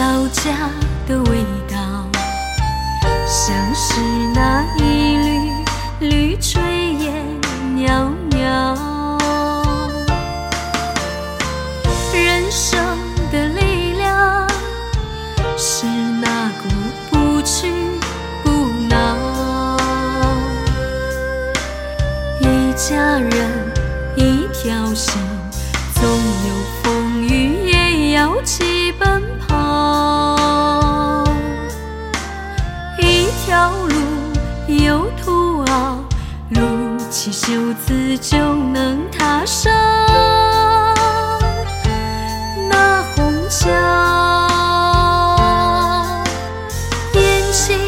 [0.00, 0.70] 老家
[1.06, 1.76] 的味道，
[3.26, 4.00] 像是
[4.34, 6.58] 那一缕缕炊
[7.00, 7.22] 烟
[7.76, 8.38] 袅袅。
[12.14, 12.82] 人生
[13.30, 14.48] 的力量，
[15.58, 16.68] 是那股
[17.10, 17.70] 不屈
[18.42, 18.48] 不
[18.88, 19.76] 挠。
[22.40, 23.70] 一家人，
[24.16, 25.20] 一条心，
[25.92, 29.22] 总有风雨也要齐奔
[37.22, 37.52] 起袖
[37.86, 39.70] 子就能踏上
[42.66, 43.68] 那虹桥。
[47.12, 47.78] 年轻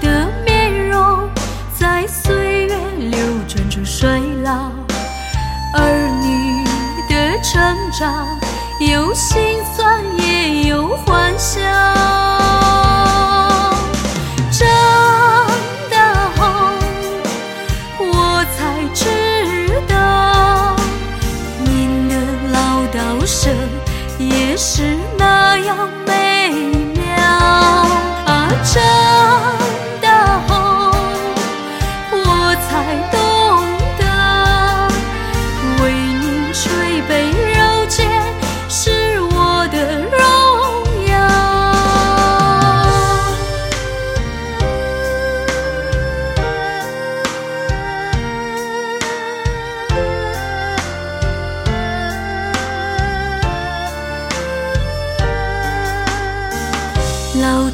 [0.00, 1.28] 的面容
[1.76, 4.70] 在岁月流转中衰老，
[5.74, 6.64] 儿女
[7.12, 7.60] 的成
[7.98, 8.28] 长
[8.78, 11.67] 有心酸也有欢笑。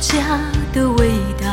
[0.07, 0.39] 家
[0.75, 1.11] 的味
[1.41, 1.49] 道，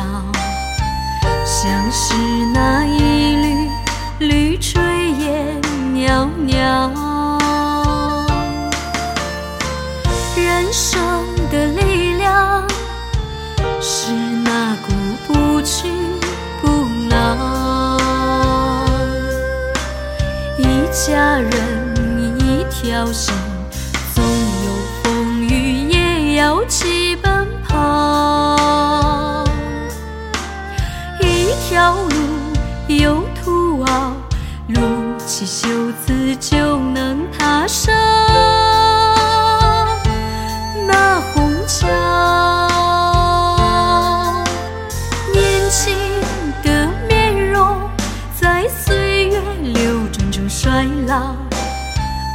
[1.42, 2.14] 像是
[2.52, 3.70] 那一缕
[4.18, 4.78] 缕炊
[5.20, 5.58] 烟
[5.94, 6.92] 袅袅。
[10.36, 11.00] 人生
[11.50, 12.68] 的力量，
[13.80, 14.12] 是
[14.44, 14.92] 那股
[15.26, 15.88] 不屈
[16.60, 17.96] 不挠。
[20.58, 20.62] 一
[20.92, 23.34] 家人，一条心，
[31.72, 32.10] 条路
[32.86, 34.12] 有途熬，
[34.68, 34.78] 路
[35.26, 35.66] 起袖
[36.04, 37.94] 子就能踏上
[40.86, 41.88] 那虹桥。
[45.32, 45.96] 年轻
[46.62, 47.80] 的面容
[48.38, 51.34] 在岁月流转中衰老，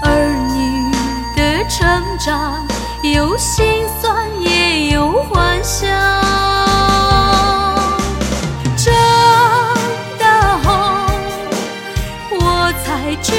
[0.04, 0.92] 儿女
[1.36, 1.88] 的成
[2.18, 2.68] 长
[3.04, 6.17] 有心酸也有欢笑。
[13.08, 13.37] 爱。